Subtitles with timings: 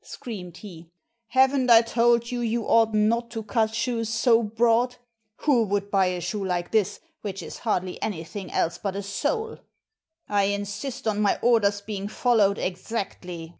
[0.00, 0.88] screamed he,
[1.26, 4.96] "Haven't I told you you ought not to cut shoes so broad?
[5.40, 9.58] Who would buy a shoe like this, which is hardly anything else but a sole?
[10.26, 13.58] I insist on my orders being followed exactly."